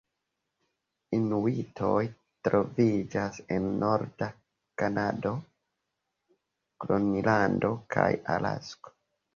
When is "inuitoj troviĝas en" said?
1.17-3.69